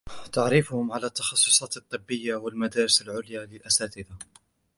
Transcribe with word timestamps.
تعريفهم 0.33 0.91
على 0.91 1.05
التخصصات 1.07 1.77
الطبية 1.77 2.35
و 2.35 2.47
المدارس 2.47 3.01
العليا 3.01 3.45
للاساتذة. 3.45 4.05